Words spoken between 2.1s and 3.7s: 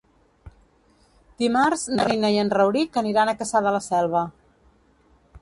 Nina i en Rauric aniran a Cassà